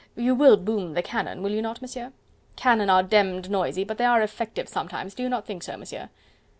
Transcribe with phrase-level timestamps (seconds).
[0.15, 2.11] You WILL boom the cannon, will you not, Monsieur?...
[2.55, 6.09] Cannon are demmed noisy, but they are effective sometimes, do you not think so, Monsieur?"